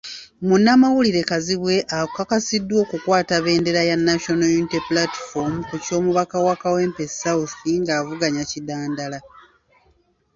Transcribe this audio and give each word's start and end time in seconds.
Munnamawulire 0.47 1.21
Kazibwe 1.29 1.75
akakasiddwa 1.99 2.75
okukwata 2.85 3.35
bbendera 3.39 3.81
ya 3.89 3.95
National 4.07 4.49
Unity 4.59 4.79
Platform 4.89 5.53
ku 5.69 5.75
ky'omubaka 5.83 6.37
wa 6.45 6.55
Kawempe 6.61 7.03
South 7.19 7.53
ng'avuganya 7.81 8.43
Kidandala. 8.51 9.19